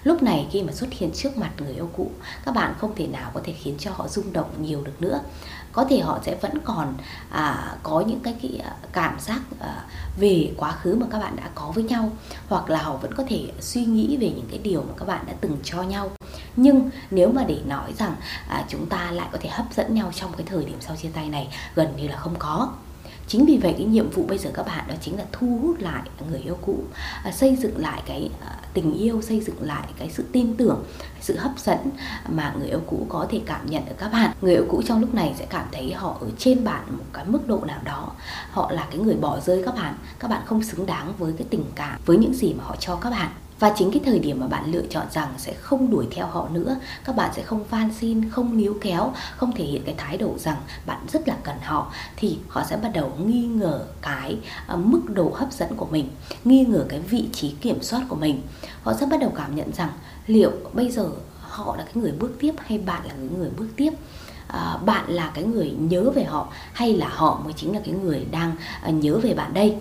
Lúc 0.03 0.23
này 0.23 0.47
khi 0.51 0.63
mà 0.63 0.73
xuất 0.73 0.93
hiện 0.93 1.11
trước 1.11 1.37
mặt 1.37 1.51
người 1.57 1.73
yêu 1.73 1.89
cũ 1.97 2.11
các 2.45 2.55
bạn 2.55 2.73
không 2.77 2.95
thể 2.95 3.07
nào 3.07 3.31
có 3.33 3.41
thể 3.43 3.53
khiến 3.53 3.75
cho 3.79 3.91
họ 3.93 4.07
rung 4.07 4.33
động 4.33 4.49
nhiều 4.61 4.81
được 4.83 5.01
nữa. 5.01 5.19
Có 5.71 5.85
thể 5.89 5.99
họ 5.99 6.19
sẽ 6.25 6.37
vẫn 6.41 6.53
còn 6.63 6.93
à, 7.29 7.75
có 7.83 8.03
những 8.07 8.19
cái, 8.19 8.35
cái 8.41 8.61
à, 8.63 8.75
cảm 8.93 9.19
giác 9.19 9.41
à, 9.59 9.85
về 10.19 10.53
quá 10.57 10.71
khứ 10.71 10.95
mà 10.95 11.07
các 11.11 11.19
bạn 11.19 11.35
đã 11.35 11.49
có 11.55 11.71
với 11.75 11.83
nhau 11.83 12.11
hoặc 12.47 12.69
là 12.69 12.83
họ 12.83 12.97
vẫn 12.97 13.13
có 13.13 13.23
thể 13.27 13.51
suy 13.59 13.85
nghĩ 13.85 14.17
về 14.17 14.29
những 14.35 14.47
cái 14.49 14.59
điều 14.59 14.81
mà 14.81 14.93
các 14.97 15.07
bạn 15.07 15.25
đã 15.27 15.33
từng 15.41 15.57
cho 15.63 15.83
nhau. 15.83 16.11
Nhưng 16.55 16.89
nếu 17.11 17.31
mà 17.31 17.43
để 17.43 17.57
nói 17.65 17.93
rằng 17.97 18.15
à, 18.47 18.65
chúng 18.69 18.85
ta 18.85 19.11
lại 19.11 19.27
có 19.31 19.37
thể 19.41 19.49
hấp 19.49 19.65
dẫn 19.75 19.95
nhau 19.95 20.11
trong 20.15 20.33
cái 20.37 20.45
thời 20.49 20.65
điểm 20.65 20.77
sau 20.79 20.95
chia 20.95 21.09
tay 21.09 21.29
này 21.29 21.47
gần 21.75 21.93
như 21.97 22.07
là 22.07 22.17
không 22.17 22.35
có 22.39 22.69
chính 23.27 23.45
vì 23.45 23.57
vậy, 23.57 23.73
cái 23.77 23.85
nhiệm 23.85 24.09
vụ 24.09 24.23
bây 24.27 24.37
giờ 24.37 24.49
các 24.53 24.65
bạn 24.65 24.85
đó 24.87 24.95
chính 25.01 25.17
là 25.17 25.25
thu 25.31 25.59
hút 25.61 25.79
lại 25.79 26.01
người 26.29 26.39
yêu 26.39 26.57
cũ 26.61 26.83
à, 27.23 27.31
xây 27.31 27.55
dựng 27.55 27.77
lại 27.77 28.01
cái 28.05 28.29
à, 28.41 28.59
tình 28.73 28.93
yêu, 28.93 29.21
xây 29.21 29.41
dựng 29.41 29.55
lại 29.61 29.87
cái 29.97 30.09
sự 30.09 30.23
tin 30.31 30.57
tưởng, 30.57 30.83
sự 31.21 31.37
hấp 31.37 31.51
dẫn 31.59 31.77
mà 32.29 32.53
người 32.57 32.67
yêu 32.67 32.81
cũ 32.87 33.05
có 33.09 33.27
thể 33.29 33.41
cảm 33.45 33.65
nhận 33.65 33.85
ở 33.85 33.93
các 33.97 34.11
bạn. 34.11 34.31
Người 34.41 34.53
yêu 34.53 34.65
cũ 34.69 34.81
trong 34.85 35.01
lúc 35.01 35.13
này 35.13 35.35
sẽ 35.39 35.45
cảm 35.45 35.65
thấy 35.71 35.93
họ 35.93 36.17
ở 36.21 36.27
trên 36.37 36.63
bạn 36.63 36.83
một 36.97 37.03
cái 37.13 37.25
mức 37.25 37.47
độ 37.47 37.59
nào 37.67 37.79
đó. 37.83 38.11
Họ 38.51 38.71
là 38.71 38.87
cái 38.91 38.99
người 38.99 39.15
bỏ 39.15 39.39
rơi 39.39 39.63
các 39.65 39.75
bạn. 39.75 39.95
Các 40.19 40.27
bạn 40.27 40.41
không 40.45 40.63
xứng 40.63 40.85
đáng 40.85 41.13
với 41.17 41.33
cái 41.37 41.47
tình 41.49 41.65
cảm, 41.75 41.99
với 42.05 42.17
những 42.17 42.33
gì 42.33 42.53
mà 42.53 42.63
họ 42.63 42.75
cho 42.79 42.95
các 42.95 43.09
bạn 43.09 43.31
và 43.59 43.73
chính 43.77 43.91
cái 43.91 44.01
thời 44.05 44.19
điểm 44.19 44.39
mà 44.39 44.47
bạn 44.47 44.71
lựa 44.71 44.83
chọn 44.89 45.05
rằng 45.11 45.33
sẽ 45.37 45.53
không 45.53 45.89
đuổi 45.89 46.07
theo 46.11 46.27
họ 46.27 46.49
nữa 46.51 46.75
các 47.03 47.15
bạn 47.15 47.31
sẽ 47.35 47.41
không 47.41 47.63
van 47.63 47.89
xin 47.99 48.29
không 48.29 48.57
níu 48.57 48.77
kéo 48.81 49.13
không 49.37 49.51
thể 49.51 49.63
hiện 49.63 49.83
cái 49.85 49.95
thái 49.97 50.17
độ 50.17 50.37
rằng 50.37 50.57
bạn 50.85 50.99
rất 51.13 51.27
là 51.27 51.35
cần 51.43 51.55
họ 51.63 51.91
thì 52.15 52.37
họ 52.47 52.63
sẽ 52.69 52.77
bắt 52.77 52.91
đầu 52.93 53.11
nghi 53.25 53.45
ngờ 53.45 53.85
cái 54.01 54.37
à, 54.67 54.75
mức 54.75 55.01
độ 55.07 55.31
hấp 55.35 55.53
dẫn 55.53 55.75
của 55.75 55.87
mình 55.91 56.09
nghi 56.45 56.65
ngờ 56.65 56.85
cái 56.89 56.99
vị 56.99 57.25
trí 57.33 57.49
kiểm 57.61 57.81
soát 57.81 58.01
của 58.09 58.15
mình. 58.15 58.41
Họ 58.83 58.93
sẽ 58.93 59.05
bắt 59.05 59.19
đầu 59.19 59.31
cảm 59.35 59.55
nhận 59.55 59.73
rằng 59.73 59.89
liệu 60.27 60.51
bây 60.73 60.91
giờ 60.91 61.09
họ 61.41 61.75
là 61.77 61.83
cái 61.83 61.93
người 61.95 62.11
bước 62.11 62.31
tiếp 62.39 62.53
hay 62.57 62.77
bạn 62.77 63.01
là 63.03 63.13
cái 63.17 63.27
người 63.37 63.49
bước 63.57 63.67
tiếp? 63.75 63.91
À, 64.47 64.77
bạn 64.85 65.05
là 65.07 65.31
cái 65.33 65.43
người 65.43 65.75
nhớ 65.79 66.11
về 66.11 66.23
họ 66.23 66.47
hay 66.73 66.93
là 66.93 67.07
họ 67.09 67.41
mới 67.43 67.53
chính 67.53 67.73
là 67.73 67.79
cái 67.85 67.93
người 67.93 68.25
đang 68.31 68.55
à, 68.81 68.89
nhớ 68.89 69.17
về 69.17 69.33
bạn 69.33 69.53
đây? 69.53 69.75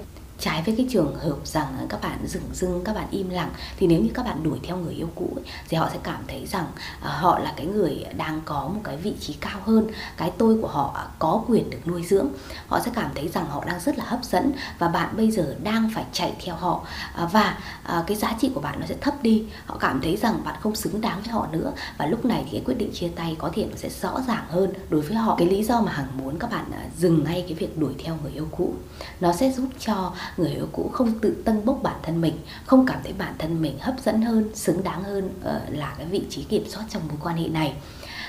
Trái 0.44 0.62
với 0.67 0.75
cái 0.76 0.87
trường 0.91 1.14
hợp 1.14 1.37
rằng 1.44 1.87
các 1.88 2.00
bạn 2.00 2.19
dừng 2.26 2.49
dưng 2.52 2.85
các 2.85 2.94
bạn 2.94 3.06
im 3.11 3.29
lặng 3.29 3.50
thì 3.76 3.87
nếu 3.87 4.00
như 4.00 4.11
các 4.14 4.25
bạn 4.25 4.43
đuổi 4.43 4.58
theo 4.62 4.76
người 4.76 4.94
yêu 4.94 5.08
cũ 5.14 5.32
ấy, 5.37 5.44
thì 5.69 5.76
họ 5.76 5.88
sẽ 5.93 5.99
cảm 6.02 6.23
thấy 6.29 6.46
rằng 6.46 6.67
à, 7.00 7.11
họ 7.11 7.38
là 7.38 7.52
cái 7.56 7.67
người 7.67 8.05
đang 8.17 8.41
có 8.44 8.69
một 8.69 8.81
cái 8.85 8.96
vị 8.96 9.14
trí 9.20 9.32
cao 9.32 9.61
hơn 9.64 9.87
cái 10.17 10.32
tôi 10.38 10.58
của 10.62 10.69
họ 10.69 11.06
có 11.19 11.44
quyền 11.49 11.70
được 11.70 11.79
nuôi 11.87 12.05
dưỡng. 12.05 12.29
Họ 12.69 12.81
sẽ 12.81 12.91
cảm 12.94 13.11
thấy 13.14 13.29
rằng 13.29 13.46
họ 13.46 13.64
đang 13.64 13.81
rất 13.81 13.99
là 13.99 14.05
hấp 14.05 14.25
dẫn 14.25 14.52
và 14.79 14.88
bạn 14.88 15.17
bây 15.17 15.31
giờ 15.31 15.56
đang 15.62 15.91
phải 15.94 16.05
chạy 16.12 16.32
theo 16.44 16.55
họ. 16.55 16.87
À, 17.14 17.29
và 17.32 17.58
à, 17.82 18.05
cái 18.06 18.17
giá 18.17 18.35
trị 18.41 18.50
của 18.55 18.61
bạn 18.61 18.81
nó 18.81 18.87
sẽ 18.87 18.94
thấp 19.00 19.23
đi. 19.23 19.44
Họ 19.67 19.76
cảm 19.81 20.00
thấy 20.00 20.17
rằng 20.17 20.41
bạn 20.44 20.55
không 20.61 20.76
xứng 20.76 21.00
đáng 21.00 21.20
với 21.25 21.32
họ 21.32 21.49
nữa 21.52 21.73
và 21.99 22.06
lúc 22.06 22.25
này 22.25 22.43
thì 22.44 22.50
cái 22.52 22.62
quyết 22.64 22.79
định 22.79 22.91
chia 22.94 23.08
tay 23.08 23.37
có 23.38 23.50
thể 23.55 23.67
nó 23.70 23.76
sẽ 23.76 23.88
rõ 24.02 24.20
ràng 24.29 24.44
hơn 24.49 24.73
đối 24.91 25.00
với 25.00 25.17
họ. 25.17 25.35
Cái 25.38 25.49
lý 25.49 25.64
do 25.64 25.81
mà 25.81 25.93
hằng 25.93 26.19
muốn 26.19 26.38
các 26.38 26.50
bạn 26.50 26.64
dừng 26.99 27.25
ngay 27.25 27.44
cái 27.49 27.55
việc 27.55 27.79
đuổi 27.79 27.94
theo 28.05 28.17
người 28.23 28.32
yêu 28.32 28.49
cũ 28.50 28.75
nó 29.20 29.32
sẽ 29.32 29.50
giúp 29.50 29.69
cho 29.79 30.12
người 30.36 30.50
yêu 30.50 30.69
cũ 30.72 30.90
không 30.92 31.19
tự 31.19 31.42
tân 31.44 31.64
bốc 31.64 31.81
bản 31.82 31.96
thân 32.02 32.20
mình 32.20 32.38
không 32.66 32.86
cảm 32.86 33.00
thấy 33.04 33.12
bản 33.12 33.34
thân 33.38 33.62
mình 33.62 33.78
hấp 33.81 33.94
dẫn 34.04 34.22
hơn 34.22 34.50
xứng 34.54 34.82
đáng 34.82 35.02
hơn 35.02 35.31
ờ, 35.42 35.60
là 35.69 35.94
cái 35.98 36.06
vị 36.06 36.22
trí 36.31 36.42
kiểm 36.42 36.64
soát 36.69 36.84
trong 36.88 37.02
mối 37.08 37.16
quan 37.22 37.36
hệ 37.36 37.48
này. 37.48 37.75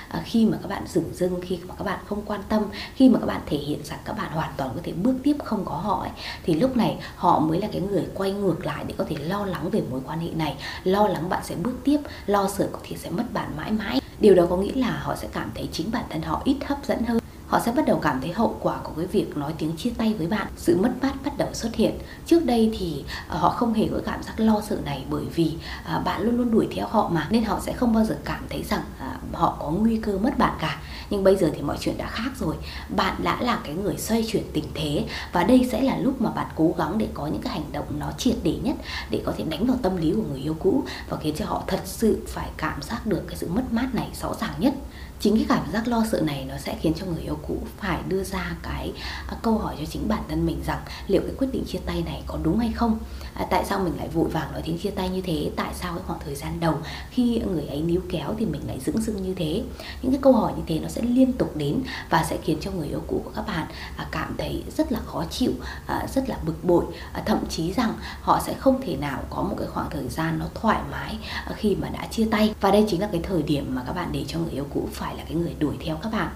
À, 0.09 0.21
khi 0.25 0.45
mà 0.45 0.57
các 0.61 0.67
bạn 0.67 0.83
dửng 0.87 1.13
dưng 1.13 1.39
khi 1.41 1.59
mà 1.67 1.75
các 1.77 1.83
bạn 1.83 1.99
không 2.05 2.21
quan 2.25 2.41
tâm 2.49 2.63
khi 2.95 3.09
mà 3.09 3.19
các 3.19 3.25
bạn 3.25 3.41
thể 3.45 3.57
hiện 3.57 3.79
rằng 3.83 3.99
các 4.05 4.17
bạn 4.17 4.31
hoàn 4.31 4.49
toàn 4.57 4.71
có 4.75 4.81
thể 4.83 4.91
bước 4.91 5.15
tiếp 5.23 5.35
không 5.43 5.65
có 5.65 5.75
họ 5.75 6.01
ấy, 6.01 6.11
thì 6.43 6.53
lúc 6.53 6.77
này 6.77 6.97
họ 7.15 7.39
mới 7.39 7.61
là 7.61 7.67
cái 7.71 7.81
người 7.81 8.07
quay 8.13 8.31
ngược 8.31 8.65
lại 8.65 8.85
để 8.87 8.95
có 8.97 9.05
thể 9.09 9.15
lo 9.19 9.45
lắng 9.45 9.69
về 9.69 9.81
mối 9.91 10.01
quan 10.05 10.19
hệ 10.19 10.29
này 10.29 10.55
lo 10.83 11.07
lắng 11.07 11.29
bạn 11.29 11.43
sẽ 11.43 11.55
bước 11.55 11.75
tiếp 11.83 11.99
lo 12.25 12.49
sợ 12.57 12.67
có 12.71 12.79
thể 12.83 12.95
sẽ 12.97 13.09
mất 13.09 13.23
bạn 13.33 13.51
mãi 13.57 13.71
mãi. 13.71 14.01
Điều 14.19 14.35
đó 14.35 14.45
có 14.49 14.57
nghĩa 14.57 14.75
là 14.75 14.99
họ 15.03 15.15
sẽ 15.15 15.27
cảm 15.33 15.51
thấy 15.55 15.69
chính 15.71 15.91
bản 15.91 16.03
thân 16.09 16.21
họ 16.21 16.41
ít 16.45 16.57
hấp 16.65 16.85
dẫn 16.85 17.03
hơn 17.03 17.19
họ 17.47 17.59
sẽ 17.65 17.71
bắt 17.71 17.85
đầu 17.85 17.99
cảm 17.99 18.21
thấy 18.21 18.31
hậu 18.31 18.57
quả 18.61 18.77
của 18.83 18.91
cái 18.97 19.05
việc 19.05 19.37
nói 19.37 19.53
tiếng 19.57 19.75
chia 19.77 19.89
tay 19.97 20.13
với 20.13 20.27
bạn, 20.27 20.47
sự 20.57 20.77
mất 20.77 20.91
mát 21.01 21.13
bắt 21.25 21.37
đầu 21.37 21.49
xuất 21.53 21.75
hiện. 21.75 21.99
Trước 22.25 22.45
đây 22.45 22.71
thì 22.79 23.03
ờ, 23.27 23.37
họ 23.37 23.49
không 23.49 23.73
hề 23.73 23.87
có 23.91 23.99
cảm 24.05 24.23
giác 24.23 24.39
lo 24.39 24.61
sợ 24.69 24.77
này 24.85 25.05
bởi 25.09 25.25
vì 25.35 25.57
ờ, 25.85 26.01
bạn 26.05 26.21
luôn 26.21 26.37
luôn 26.37 26.51
đuổi 26.51 26.67
theo 26.75 26.87
họ 26.87 27.09
mà, 27.09 27.27
nên 27.29 27.43
họ 27.43 27.59
sẽ 27.59 27.73
không 27.73 27.93
bao 27.93 28.05
giờ 28.05 28.17
cảm 28.25 28.43
thấy 28.49 28.63
rằng 28.63 28.81
ờ, 28.99 29.07
họ 29.33 29.57
có 29.59 29.69
nguy 29.71 29.97
cơ 29.97 30.17
mất 30.17 30.37
bạn 30.37 30.53
cả. 30.59 30.79
Nhưng 31.09 31.23
bây 31.23 31.35
giờ 31.35 31.49
thì 31.55 31.61
mọi 31.61 31.77
chuyện 31.79 31.97
đã 31.97 32.07
khác 32.07 32.29
rồi. 32.39 32.55
Bạn 32.89 33.15
đã 33.23 33.41
là 33.41 33.59
cái 33.63 33.75
người 33.75 33.97
xoay 33.97 34.25
chuyển 34.27 34.43
tình 34.53 34.65
thế 34.73 35.05
và 35.31 35.43
đây 35.43 35.67
sẽ 35.71 35.81
là 35.81 35.97
lúc 35.97 36.21
mà 36.21 36.29
bạn 36.29 36.47
cố 36.55 36.75
gắng 36.77 36.97
để 36.97 37.07
có 37.13 37.27
những 37.27 37.41
cái 37.41 37.53
hành 37.53 37.71
động 37.71 37.85
nó 37.99 38.11
triệt 38.17 38.35
để 38.43 38.57
nhất 38.63 38.75
để 39.09 39.21
có 39.25 39.33
thể 39.37 39.43
đánh 39.43 39.65
vào 39.65 39.77
tâm 39.81 39.97
lý 39.97 40.13
của 40.15 40.23
người 40.29 40.39
yêu 40.39 40.55
cũ 40.59 40.83
và 41.09 41.17
khiến 41.17 41.35
cho 41.37 41.45
họ 41.45 41.63
thật 41.67 41.81
sự 41.85 42.17
phải 42.27 42.49
cảm 42.57 42.81
giác 42.81 43.07
được 43.07 43.21
cái 43.27 43.37
sự 43.37 43.49
mất 43.49 43.63
mát 43.71 43.95
này 43.95 44.09
rõ 44.21 44.33
ràng 44.41 44.53
nhất 44.59 44.73
chính 45.19 45.35
cái 45.35 45.45
cảm 45.49 45.71
giác 45.73 45.87
lo 45.87 46.03
sợ 46.11 46.21
này 46.21 46.45
nó 46.49 46.57
sẽ 46.57 46.77
khiến 46.81 46.93
cho 46.93 47.05
người 47.05 47.23
yêu 47.23 47.37
cũ 47.47 47.57
phải 47.77 47.99
đưa 48.07 48.23
ra 48.23 48.55
cái 48.63 48.93
à, 49.27 49.37
câu 49.41 49.57
hỏi 49.57 49.75
cho 49.79 49.85
chính 49.85 50.07
bản 50.07 50.23
thân 50.29 50.45
mình 50.45 50.61
rằng 50.67 50.79
liệu 51.07 51.21
cái 51.21 51.31
quyết 51.37 51.47
định 51.51 51.63
chia 51.67 51.79
tay 51.85 52.03
này 52.05 52.23
có 52.27 52.37
đúng 52.43 52.59
hay 52.59 52.71
không? 52.71 52.99
À, 53.33 53.45
tại 53.49 53.65
sao 53.65 53.79
mình 53.79 53.93
lại 53.97 54.07
vội 54.07 54.29
vàng 54.29 54.51
nói 54.51 54.61
tiếng 54.65 54.77
chia 54.77 54.89
tay 54.89 55.09
như 55.09 55.21
thế? 55.21 55.51
Tại 55.55 55.73
sao 55.75 55.93
cái 55.93 56.03
khoảng 56.07 56.19
thời 56.25 56.35
gian 56.35 56.59
đầu 56.59 56.77
khi 57.09 57.41
người 57.53 57.67
ấy 57.67 57.81
níu 57.81 58.01
kéo 58.09 58.35
thì 58.37 58.45
mình 58.45 58.61
lại 58.67 58.79
dững 58.85 59.01
dưng 59.01 59.23
như 59.23 59.33
thế? 59.33 59.63
Những 60.01 60.11
cái 60.11 60.21
câu 60.21 60.33
hỏi 60.33 60.53
như 60.57 60.63
thế 60.67 60.79
nó 60.79 60.87
sẽ 60.87 61.01
liên 61.01 61.33
tục 61.33 61.57
đến 61.57 61.81
và 62.09 62.25
sẽ 62.29 62.37
khiến 62.43 62.57
cho 62.61 62.71
người 62.71 62.87
yêu 62.87 63.01
cũ 63.07 63.21
của 63.25 63.31
các 63.35 63.47
bạn 63.47 63.67
à, 63.97 64.07
cảm 64.11 64.35
thấy 64.37 64.63
rất 64.77 64.91
là 64.91 64.99
khó 65.05 65.23
chịu 65.29 65.51
à, 65.85 66.07
rất 66.15 66.29
là 66.29 66.37
bực 66.45 66.63
bội. 66.63 66.85
À, 67.13 67.23
thậm 67.25 67.39
chí 67.49 67.73
rằng 67.73 67.93
họ 68.21 68.41
sẽ 68.45 68.53
không 68.53 68.81
thể 68.81 68.95
nào 68.95 69.23
có 69.29 69.41
một 69.41 69.55
cái 69.59 69.67
khoảng 69.67 69.89
thời 69.89 70.07
gian 70.07 70.39
nó 70.39 70.45
thoải 70.53 70.79
mái 70.91 71.17
à, 71.45 71.51
khi 71.55 71.75
mà 71.75 71.89
đã 71.89 72.07
chia 72.11 72.27
tay. 72.31 72.53
Và 72.61 72.71
đây 72.71 72.85
chính 72.87 73.01
là 73.01 73.09
cái 73.11 73.21
thời 73.23 73.43
điểm 73.43 73.75
mà 73.75 73.83
các 73.87 73.93
bạn 73.93 74.09
để 74.11 74.25
cho 74.27 74.39
người 74.39 74.51
yêu 74.51 74.67
cũ 74.73 74.89
phải 74.93 75.04
phải 75.05 75.15
là 75.17 75.23
cái 75.23 75.35
người 75.35 75.55
đuổi 75.59 75.75
theo 75.85 75.95
các 76.03 76.11
bạn. 76.11 76.29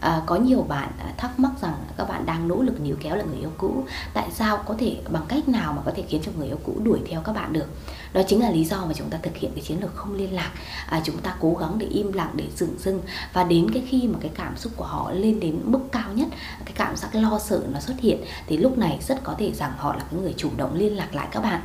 À, 0.00 0.22
có 0.26 0.36
nhiều 0.36 0.62
bạn 0.62 0.90
à, 0.98 1.12
thắc 1.16 1.38
mắc 1.38 1.50
rằng 1.62 1.74
các 1.96 2.08
bạn 2.08 2.26
đang 2.26 2.48
nỗ 2.48 2.62
lực 2.62 2.80
níu 2.80 2.96
kéo 3.02 3.16
lại 3.16 3.26
người 3.26 3.38
yêu 3.38 3.50
cũ. 3.58 3.84
Tại 4.14 4.28
sao 4.32 4.56
có 4.66 4.74
thể 4.78 4.96
bằng 5.10 5.22
cách 5.28 5.48
nào 5.48 5.72
mà 5.72 5.82
có 5.84 5.92
thể 5.96 6.04
khiến 6.08 6.20
cho 6.24 6.32
người 6.36 6.46
yêu 6.46 6.58
cũ 6.64 6.80
đuổi 6.84 6.98
theo 7.10 7.20
các 7.20 7.32
bạn 7.32 7.52
được? 7.52 7.66
Đó 8.12 8.22
chính 8.28 8.40
là 8.40 8.50
lý 8.50 8.64
do 8.64 8.84
mà 8.84 8.92
chúng 8.94 9.10
ta 9.10 9.18
thực 9.22 9.36
hiện 9.36 9.52
cái 9.54 9.64
chiến 9.64 9.80
lược 9.80 9.94
không 9.96 10.14
liên 10.14 10.34
lạc. 10.34 10.50
À, 10.88 11.00
chúng 11.04 11.18
ta 11.18 11.34
cố 11.40 11.54
gắng 11.60 11.78
để 11.78 11.86
im 11.86 12.12
lặng 12.12 12.30
để 12.34 12.44
dừng 12.56 12.76
dưng. 12.78 13.02
Và 13.32 13.44
đến 13.44 13.70
cái 13.74 13.82
khi 13.88 14.08
mà 14.08 14.18
cái 14.20 14.30
cảm 14.34 14.56
xúc 14.56 14.72
của 14.76 14.84
họ 14.84 15.10
lên 15.12 15.40
đến 15.40 15.60
mức 15.64 15.80
cao 15.92 16.12
nhất 16.14 16.28
cái 16.64 16.74
cảm 16.74 16.96
giác 16.96 17.14
lo 17.14 17.38
sợ 17.38 17.60
nó 17.72 17.80
xuất 17.80 18.00
hiện 18.00 18.24
thì 18.46 18.56
lúc 18.56 18.78
này 18.78 18.98
rất 19.08 19.24
có 19.24 19.34
thể 19.38 19.52
rằng 19.52 19.72
họ 19.76 19.96
là 19.96 20.04
cái 20.10 20.20
người 20.20 20.34
chủ 20.36 20.50
động 20.56 20.74
liên 20.74 20.96
lạc 20.96 21.14
lại 21.14 21.28
các 21.30 21.42
bạn 21.42 21.60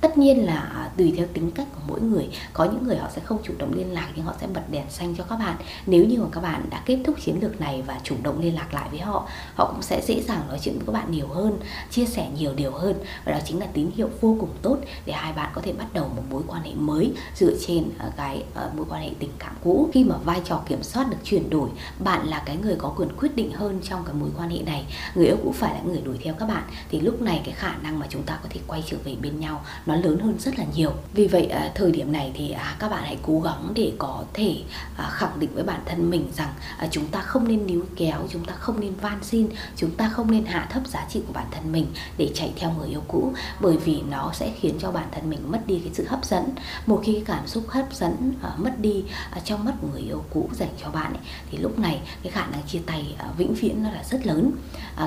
tất 0.00 0.18
nhiên 0.18 0.46
là 0.46 0.56
à, 0.56 0.90
tùy 0.96 1.14
theo 1.16 1.26
tính 1.32 1.50
cách 1.50 1.66
của 1.74 1.80
mỗi 1.86 2.00
người. 2.00 2.28
Có 2.52 2.64
những 2.64 2.84
người 2.84 2.96
họ 2.96 3.08
sẽ 3.14 3.20
không 3.24 3.38
chủ 3.42 3.54
động 3.58 3.72
liên 3.76 3.92
lạc 3.92 4.08
nhưng 4.16 4.24
họ 4.24 4.34
sẽ 4.40 4.46
bật 4.46 4.62
đèn 4.70 4.84
xanh 4.90 5.14
cho 5.16 5.24
các 5.24 5.36
bạn. 5.36 5.56
Nếu 5.86 6.04
như 6.04 6.22
mà 6.22 6.26
các 6.32 6.40
bạn 6.40 6.64
đã 6.70 6.82
kết 6.86 6.98
thúc 7.04 7.16
chiến 7.20 7.38
lược 7.40 7.60
này 7.60 7.82
và 7.86 8.00
chủ 8.04 8.16
động 8.22 8.40
liên 8.40 8.54
lạc 8.54 8.74
lại 8.74 8.88
với 8.90 9.00
họ 9.00 9.28
họ 9.54 9.72
cũng 9.72 9.82
sẽ 9.82 10.02
dễ 10.06 10.22
dàng 10.22 10.40
nói 10.48 10.58
chuyện 10.62 10.74
với 10.78 10.86
các 10.86 10.92
bạn 10.92 11.10
nhiều 11.10 11.28
hơn, 11.28 11.58
chia 11.90 12.04
sẻ 12.04 12.30
nhiều 12.38 12.54
điều 12.54 12.72
hơn. 12.72 12.94
Và 13.24 13.32
đó 13.32 13.38
chính 13.44 13.58
là 13.60 13.66
tín 13.72 13.90
hiệu 13.96 14.10
vô 14.20 14.36
cùng 14.40 14.50
tốt 14.62 14.78
để 15.06 15.12
hai 15.12 15.32
bạn 15.32 15.50
có 15.54 15.60
thể 15.60 15.72
bắt 15.72 15.86
đầu 15.92 16.10
một 16.16 16.22
mối 16.30 16.42
quan 16.46 16.62
hệ 16.62 16.72
mới 16.74 17.12
dựa 17.36 17.52
trên 17.66 17.84
à, 17.98 18.06
cái 18.16 18.44
à, 18.54 18.70
mối 18.76 18.86
quan 18.88 19.02
hệ 19.02 19.10
tình 19.18 19.32
cảm 19.38 19.52
cũ. 19.64 19.88
Khi 19.92 20.04
mà 20.04 20.16
vai 20.16 20.40
trò 20.44 20.62
kiểm 20.68 20.82
soát 20.82 21.10
được 21.10 21.18
chuyển 21.24 21.50
đổi, 21.50 21.68
bạn 22.04 22.28
là 22.28 22.42
cái 22.46 22.56
người 22.56 22.76
có 22.78 22.88
quyền 22.96 23.08
quyết 23.16 23.36
định 23.36 23.52
hơn 23.52 23.80
trong 23.82 24.04
cái 24.04 24.14
mối 24.14 24.30
quan 24.38 24.50
hệ 24.50 24.58
này. 24.62 24.86
Người 25.14 25.26
yêu 25.26 25.36
cũng 25.44 25.52
phải 25.52 25.74
là 25.74 25.80
người 25.80 26.00
đuổi 26.00 26.18
theo 26.24 26.34
các 26.34 26.46
bạn. 26.46 26.62
Thì 26.90 27.00
lúc 27.00 27.22
này 27.22 27.42
cái 27.44 27.54
khả 27.54 27.76
năng 27.82 27.98
mà 27.98 28.06
chúng 28.10 28.22
ta 28.22 28.38
có 28.42 28.48
thể 28.50 28.60
quay 28.66 28.82
trở 28.86 28.96
về 29.04 29.16
bên 29.22 29.40
nhau 29.40 29.64
nó 29.88 29.96
lớn 29.96 30.18
hơn 30.18 30.38
rất 30.38 30.58
là 30.58 30.64
nhiều. 30.74 30.92
Vì 31.12 31.26
vậy 31.26 31.46
à, 31.46 31.70
thời 31.74 31.92
điểm 31.92 32.12
này 32.12 32.32
thì 32.34 32.50
à, 32.50 32.76
các 32.78 32.88
bạn 32.88 33.02
hãy 33.04 33.18
cố 33.22 33.40
gắng 33.40 33.72
để 33.74 33.92
có 33.98 34.24
thể 34.34 34.62
à, 34.96 35.08
khẳng 35.10 35.40
định 35.40 35.50
với 35.54 35.64
bản 35.64 35.80
thân 35.86 36.10
mình 36.10 36.28
rằng 36.36 36.52
à, 36.78 36.88
chúng 36.90 37.06
ta 37.06 37.20
không 37.20 37.48
nên 37.48 37.66
níu 37.66 37.84
kéo 37.96 38.26
chúng 38.30 38.44
ta 38.44 38.54
không 38.54 38.80
nên 38.80 38.94
van 38.94 39.18
xin 39.22 39.48
chúng 39.76 39.90
ta 39.90 40.08
không 40.08 40.30
nên 40.30 40.44
hạ 40.44 40.68
thấp 40.70 40.82
giá 40.86 41.06
trị 41.10 41.20
của 41.26 41.32
bản 41.32 41.46
thân 41.50 41.72
mình 41.72 41.86
để 42.18 42.30
chạy 42.34 42.52
theo 42.56 42.72
người 42.78 42.88
yêu 42.88 43.02
cũ 43.08 43.32
bởi 43.60 43.76
vì 43.76 44.02
nó 44.10 44.32
sẽ 44.34 44.52
khiến 44.60 44.74
cho 44.78 44.90
bản 44.90 45.08
thân 45.12 45.30
mình 45.30 45.40
mất 45.52 45.66
đi 45.66 45.80
cái 45.84 45.94
sự 45.94 46.06
hấp 46.08 46.24
dẫn. 46.24 46.44
Một 46.86 47.00
khi 47.04 47.12
cái 47.12 47.22
cảm 47.26 47.46
xúc 47.46 47.64
hấp 47.68 47.94
dẫn 47.94 48.32
à, 48.42 48.50
mất 48.56 48.80
đi 48.80 49.04
à, 49.30 49.40
trong 49.44 49.64
mắt 49.64 49.72
của 49.80 49.88
người 49.92 50.02
yêu 50.02 50.24
cũ 50.30 50.48
dành 50.52 50.72
cho 50.82 50.90
bạn 50.90 51.12
ấy, 51.12 51.22
thì 51.50 51.58
lúc 51.58 51.78
này 51.78 52.00
cái 52.22 52.32
khả 52.32 52.46
năng 52.46 52.62
chia 52.62 52.80
tay 52.86 53.16
vĩnh 53.36 53.54
viễn 53.54 53.82
nó 53.82 53.90
là 53.90 54.04
rất 54.10 54.26
lớn. 54.26 54.50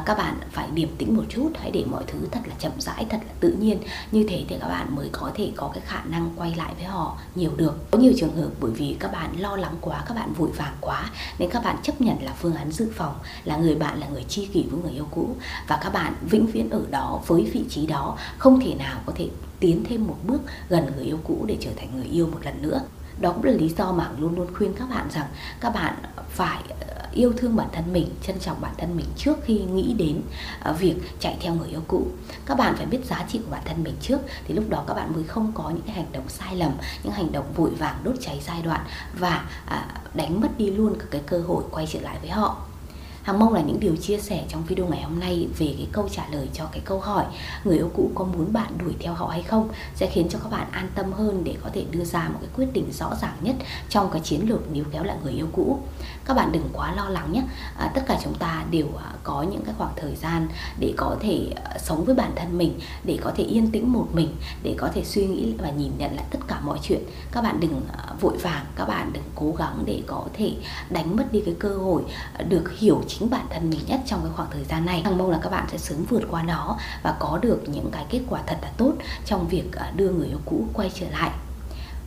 Các 0.05 0.17
bạn 0.17 0.37
phải 0.51 0.67
điềm 0.73 0.89
tĩnh 0.97 1.15
một 1.15 1.23
chút 1.29 1.49
hãy 1.59 1.71
để 1.71 1.83
mọi 1.91 2.03
thứ 2.07 2.19
thật 2.31 2.39
là 2.45 2.55
chậm 2.59 2.71
rãi 2.77 3.05
thật 3.09 3.17
là 3.27 3.33
tự 3.39 3.55
nhiên. 3.59 3.77
Như 4.11 4.25
thế 4.29 4.45
thì 4.47 4.55
các 4.61 4.67
bạn 4.71 4.95
mới 4.95 5.09
có 5.11 5.31
thể 5.35 5.51
có 5.55 5.71
cái 5.73 5.83
khả 5.85 6.03
năng 6.03 6.29
quay 6.35 6.55
lại 6.55 6.73
với 6.75 6.85
họ 6.85 7.17
nhiều 7.35 7.51
được. 7.57 7.91
Có 7.91 7.99
nhiều 7.99 8.13
trường 8.17 8.35
hợp 8.35 8.49
bởi 8.59 8.71
vì 8.71 8.95
các 8.99 9.11
bạn 9.11 9.39
lo 9.39 9.55
lắng 9.55 9.75
quá, 9.81 10.03
các 10.07 10.13
bạn 10.13 10.33
vội 10.33 10.49
vàng 10.51 10.75
quá, 10.81 11.09
nên 11.39 11.49
các 11.49 11.63
bạn 11.63 11.77
chấp 11.83 12.01
nhận 12.01 12.23
là 12.23 12.33
phương 12.39 12.55
án 12.55 12.71
dự 12.71 12.89
phòng, 12.95 13.15
là 13.43 13.57
người 13.57 13.75
bạn, 13.75 13.99
là 13.99 14.07
người 14.07 14.23
chi 14.23 14.45
kỷ 14.53 14.63
với 14.71 14.81
người 14.81 14.91
yêu 14.91 15.07
cũ. 15.11 15.35
Và 15.67 15.79
các 15.83 15.93
bạn 15.93 16.13
vĩnh 16.21 16.47
viễn 16.47 16.69
ở 16.69 16.81
đó, 16.91 17.21
với 17.27 17.49
vị 17.53 17.63
trí 17.69 17.87
đó, 17.87 18.17
không 18.37 18.59
thể 18.59 18.75
nào 18.75 18.99
có 19.05 19.13
thể 19.15 19.29
tiến 19.59 19.83
thêm 19.89 20.07
một 20.07 20.17
bước 20.27 20.41
gần 20.69 20.91
người 20.95 21.05
yêu 21.05 21.19
cũ 21.23 21.45
để 21.47 21.57
trở 21.59 21.71
thành 21.77 21.89
người 21.95 22.07
yêu 22.11 22.27
một 22.27 22.39
lần 22.43 22.61
nữa 22.61 22.81
đó 23.21 23.31
cũng 23.31 23.43
là 23.43 23.51
lý 23.51 23.69
do 23.69 23.91
mà 23.91 24.09
luôn 24.17 24.35
luôn 24.35 24.47
khuyên 24.53 24.73
các 24.73 24.89
bạn 24.89 25.09
rằng 25.13 25.27
các 25.59 25.69
bạn 25.69 25.93
phải 26.29 26.63
ờ, 26.79 27.05
yêu 27.11 27.33
thương 27.37 27.55
bản 27.55 27.67
thân 27.71 27.93
mình, 27.93 28.09
trân 28.27 28.39
trọng 28.39 28.61
bản 28.61 28.73
thân 28.77 28.97
mình 28.97 29.05
trước 29.17 29.37
khi 29.43 29.59
nghĩ 29.59 29.93
đến 29.93 30.21
ờ, 30.59 30.73
việc 30.73 30.95
chạy 31.19 31.37
theo 31.41 31.55
người 31.55 31.69
yêu 31.69 31.81
cũ. 31.87 32.07
Các 32.45 32.57
bạn 32.57 32.75
phải 32.77 32.85
biết 32.85 33.05
giá 33.05 33.25
trị 33.29 33.39
của 33.45 33.51
bản 33.51 33.61
thân 33.65 33.83
mình 33.83 33.95
trước, 34.01 34.19
thì 34.45 34.53
lúc 34.53 34.69
đó 34.69 34.83
các 34.87 34.93
bạn 34.93 35.13
mới 35.13 35.23
không 35.23 35.51
có 35.55 35.69
những 35.69 35.83
cái 35.85 35.95
hành 35.95 36.11
động 36.11 36.29
sai 36.29 36.55
lầm, 36.55 36.71
những 37.03 37.13
hành 37.13 37.31
động 37.31 37.45
vội 37.55 37.69
vàng 37.69 37.95
đốt 38.03 38.15
cháy 38.21 38.41
giai 38.47 38.61
đoạn 38.61 38.81
và 39.19 39.45
à, 39.65 39.87
đánh 40.13 40.41
mất 40.41 40.49
đi 40.57 40.71
luôn 40.71 40.95
cái 41.11 41.21
cơ 41.27 41.41
hội 41.41 41.63
quay 41.71 41.87
trở 41.91 41.99
lại 42.01 42.17
với 42.21 42.29
họ. 42.29 42.70
Hằng 43.23 43.39
mong 43.39 43.53
là 43.53 43.61
những 43.61 43.79
điều 43.79 43.95
chia 43.95 44.17
sẻ 44.17 44.43
trong 44.49 44.63
video 44.63 44.85
ngày 44.87 45.01
hôm 45.01 45.19
nay 45.19 45.47
về 45.57 45.75
cái 45.77 45.87
câu 45.91 46.09
trả 46.11 46.27
lời 46.31 46.49
cho 46.53 46.65
cái 46.71 46.81
câu 46.85 46.99
hỏi, 46.99 47.25
người 47.63 47.77
yêu 47.77 47.89
cũ 47.93 48.11
có 48.15 48.25
muốn 48.25 48.53
bạn 48.53 48.71
đuổi 48.77 48.93
theo 48.99 49.13
họ 49.13 49.27
hay 49.27 49.43
không, 49.43 49.69
sẽ 49.95 50.09
khiến 50.13 50.27
cho 50.29 50.39
các 50.39 50.51
bạn 50.51 50.67
an 50.71 50.89
tâm 50.95 51.11
hơn 51.11 51.41
để 51.43 51.55
có 51.63 51.69
thể 51.73 51.85
đưa 51.91 52.03
ra 52.03 52.29
một 52.29 52.37
cái 52.41 52.49
quyết 52.55 52.73
định 52.73 52.91
rõ 52.91 53.15
ràng 53.21 53.35
nhất 53.41 53.55
trong 53.89 54.09
cái 54.11 54.21
chiến 54.21 54.49
lược 54.49 54.71
níu 54.71 54.83
kéo 54.91 55.03
lại 55.03 55.17
người 55.23 55.33
yêu 55.33 55.47
cũ. 55.51 55.79
Các 56.25 56.33
bạn 56.33 56.51
đừng 56.51 56.69
quá 56.73 56.93
lo 56.95 57.09
lắng 57.09 57.31
nhé. 57.31 57.43
À, 57.77 57.91
tất 57.95 58.01
cả 58.07 58.17
chúng 58.23 58.35
ta 58.35 58.65
đều 58.71 58.87
à, 58.97 59.11
có 59.23 59.45
những 59.51 59.63
cái 59.65 59.75
khoảng 59.77 59.93
thời 59.95 60.15
gian 60.15 60.47
để 60.79 60.93
có 60.97 61.15
thể 61.19 61.53
à, 61.63 61.77
sống 61.79 62.05
với 62.05 62.15
bản 62.15 62.31
thân 62.35 62.57
mình, 62.57 62.79
để 63.03 63.19
có 63.21 63.31
thể 63.35 63.43
yên 63.43 63.71
tĩnh 63.71 63.93
một 63.93 64.07
mình, 64.13 64.35
để 64.63 64.75
có 64.77 64.89
thể 64.93 65.03
suy 65.03 65.25
nghĩ 65.25 65.53
và 65.57 65.69
nhìn 65.69 65.91
nhận 65.97 66.15
lại 66.15 66.25
tất 66.31 66.39
cả 66.47 66.59
mọi 66.59 66.79
chuyện. 66.81 67.01
Các 67.31 67.41
bạn 67.41 67.59
đừng 67.59 67.81
à, 67.97 68.13
vội 68.21 68.37
vàng, 68.37 68.65
các 68.75 68.85
bạn 68.85 69.13
đừng 69.13 69.23
cố 69.35 69.53
gắng 69.57 69.83
để 69.85 70.03
có 70.07 70.25
thể 70.33 70.53
đánh 70.89 71.15
mất 71.15 71.31
đi 71.31 71.41
cái 71.45 71.55
cơ 71.59 71.77
hội 71.77 72.03
à, 72.33 72.43
được 72.49 72.71
hiểu 72.79 73.01
chính 73.07 73.29
bản 73.29 73.45
thân 73.49 73.69
mình 73.69 73.79
nhất 73.87 74.01
trong 74.05 74.19
cái 74.23 74.31
khoảng 74.35 74.49
thời 74.51 74.63
gian 74.63 74.85
này 74.85 75.01
hằng 75.05 75.17
mong 75.17 75.29
là 75.29 75.39
các 75.43 75.49
bạn 75.49 75.65
sẽ 75.71 75.77
sớm 75.77 76.05
vượt 76.09 76.23
qua 76.31 76.43
nó 76.43 76.77
và 77.03 77.15
có 77.19 77.39
được 77.41 77.63
những 77.67 77.89
cái 77.91 78.05
kết 78.09 78.21
quả 78.29 78.41
thật 78.47 78.57
là 78.61 78.71
tốt 78.77 78.93
trong 79.25 79.47
việc 79.47 79.71
à, 79.73 79.91
đưa 79.95 80.09
người 80.09 80.27
yêu 80.27 80.39
cũ 80.45 80.65
quay 80.73 80.91
trở 80.95 81.09
lại 81.09 81.31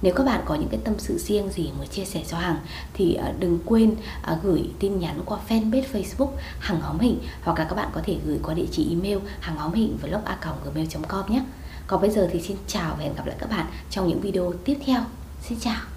nếu 0.04 0.14
các 0.14 0.26
bạn 0.26 0.40
có 0.44 0.54
những 0.54 0.68
cái 0.68 0.80
tâm 0.84 0.94
sự 0.98 1.18
riêng 1.18 1.48
gì 1.50 1.70
muốn 1.78 1.86
chia 1.86 2.04
sẻ 2.04 2.22
cho 2.28 2.38
Hằng, 2.38 2.56
thì 2.94 3.14
ờ, 3.14 3.32
đừng 3.38 3.58
quên 3.64 3.94
ờ, 4.22 4.38
gửi 4.42 4.70
tin 4.78 4.98
nhắn 4.98 5.20
qua 5.24 5.38
fanpage 5.48 5.82
Facebook 5.92 6.30
Hằng 6.58 6.80
Hóm 6.80 6.98
Hình, 6.98 7.18
hoặc 7.42 7.58
là 7.58 7.64
các 7.64 7.74
bạn 7.74 7.88
có 7.94 8.00
thể 8.04 8.16
gửi 8.26 8.38
qua 8.42 8.54
địa 8.54 8.66
chỉ 8.70 8.88
email 8.90 9.18
hằng 9.40 9.56
hóm 9.56 9.72
hình 9.72 9.98
vlog 10.02 10.24
a 10.24 10.38
gmail.com 10.64 11.32
nhé. 11.32 11.42
Còn 11.86 12.00
bây 12.00 12.10
giờ 12.10 12.28
thì 12.32 12.40
xin 12.40 12.56
chào 12.66 12.94
và 12.98 13.04
hẹn 13.04 13.14
gặp 13.14 13.26
lại 13.26 13.36
các 13.38 13.50
bạn 13.50 13.66
trong 13.90 14.08
những 14.08 14.20
video 14.20 14.52
tiếp 14.64 14.78
theo. 14.86 15.00
Xin 15.42 15.58
chào. 15.60 15.93